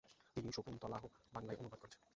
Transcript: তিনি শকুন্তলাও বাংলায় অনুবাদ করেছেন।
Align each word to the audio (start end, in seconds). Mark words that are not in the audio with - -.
তিনি 0.37 0.49
শকুন্তলাও 0.51 1.05
বাংলায় 1.33 1.59
অনুবাদ 1.61 1.79
করেছেন। 1.81 2.01